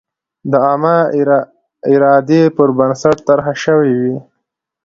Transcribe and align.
د 0.51 0.53
عامه 0.65 0.97
ارادې 1.93 2.43
پر 2.55 2.67
بنسټ 2.77 3.17
طرحه 3.27 3.53
شوې 3.63 3.91
وي. 4.01 4.15